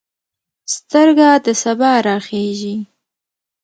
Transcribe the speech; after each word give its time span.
سترګه 0.75 1.29
د 1.45 1.47
سبا 1.63 1.91
راخیژې 2.07 2.75